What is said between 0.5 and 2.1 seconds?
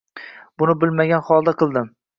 Buni bilmagan holda qildim.